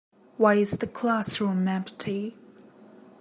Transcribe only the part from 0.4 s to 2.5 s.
is the classroom empty?